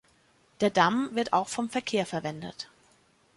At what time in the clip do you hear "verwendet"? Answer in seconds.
2.07-2.67